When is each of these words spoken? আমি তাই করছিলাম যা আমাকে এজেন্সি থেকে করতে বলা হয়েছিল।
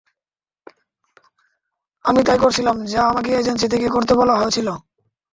আমি 2.05 2.21
তাই 2.23 2.37
করছিলাম 2.37 2.77
যা 2.85 3.01
আমাকে 3.07 3.29
এজেন্সি 3.31 3.67
থেকে 3.67 3.87
করতে 3.89 4.13
বলা 4.15 4.35
হয়েছিল। 4.35 4.67